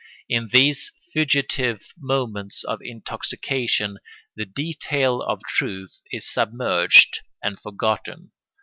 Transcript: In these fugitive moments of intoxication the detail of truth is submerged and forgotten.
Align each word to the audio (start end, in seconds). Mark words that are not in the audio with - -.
In 0.27 0.47
these 0.47 0.91
fugitive 1.13 1.93
moments 1.95 2.63
of 2.63 2.79
intoxication 2.81 3.99
the 4.35 4.47
detail 4.47 5.21
of 5.21 5.43
truth 5.43 6.01
is 6.11 6.27
submerged 6.27 7.19
and 7.43 7.59
forgotten. 7.59 8.31